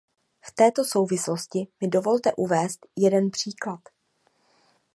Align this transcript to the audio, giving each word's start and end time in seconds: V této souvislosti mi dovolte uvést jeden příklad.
V 0.41 0.51
této 0.55 0.85
souvislosti 0.85 1.67
mi 1.81 1.87
dovolte 1.87 2.33
uvést 2.35 2.79
jeden 2.95 3.29
příklad. 3.31 3.79